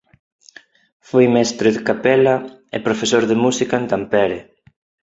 Foi 1.09 1.25
mestre 1.35 1.67
de 1.75 1.81
capela 1.89 2.35
e 2.75 2.77
profesor 2.87 3.23
de 3.27 3.35
música 3.43 3.75
en 3.81 3.85
Tampere. 3.91 4.39